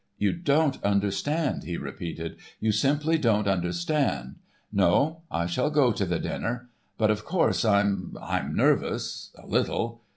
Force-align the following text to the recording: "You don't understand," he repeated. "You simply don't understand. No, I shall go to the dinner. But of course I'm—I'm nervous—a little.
"You 0.17 0.33
don't 0.33 0.81
understand," 0.83 1.63
he 1.63 1.77
repeated. 1.77 2.37
"You 2.59 2.71
simply 2.71 3.19
don't 3.19 3.47
understand. 3.47 4.37
No, 4.73 5.21
I 5.29 5.45
shall 5.45 5.69
go 5.69 5.91
to 5.91 6.05
the 6.07 6.17
dinner. 6.17 6.69
But 6.97 7.11
of 7.11 7.23
course 7.23 7.63
I'm—I'm 7.63 8.55
nervous—a 8.55 9.45
little. 9.45 10.01